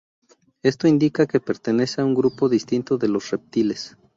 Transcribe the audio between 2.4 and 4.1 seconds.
distinto de los reptiles.